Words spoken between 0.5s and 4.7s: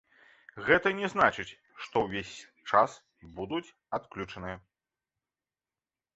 Гэта не значыць, што ўвесь час будуць адключаныя.